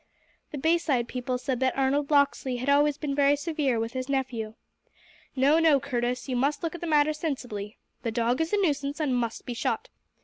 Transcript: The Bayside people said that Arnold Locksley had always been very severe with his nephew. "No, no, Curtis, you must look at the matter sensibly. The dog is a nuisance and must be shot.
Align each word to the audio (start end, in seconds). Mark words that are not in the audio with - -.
The 0.51 0.57
Bayside 0.57 1.07
people 1.07 1.37
said 1.37 1.59
that 1.59 1.77
Arnold 1.77 2.09
Locksley 2.09 2.55
had 2.55 2.69
always 2.69 2.97
been 2.97 3.13
very 3.13 3.35
severe 3.35 3.79
with 3.79 3.93
his 3.93 4.09
nephew. 4.09 4.55
"No, 5.35 5.59
no, 5.59 5.79
Curtis, 5.79 6.27
you 6.27 6.35
must 6.35 6.63
look 6.63 6.73
at 6.73 6.81
the 6.81 6.87
matter 6.87 7.13
sensibly. 7.13 7.77
The 8.01 8.09
dog 8.09 8.41
is 8.41 8.51
a 8.51 8.57
nuisance 8.59 8.99
and 8.99 9.15
must 9.15 9.45
be 9.45 9.53
shot. 9.53 9.89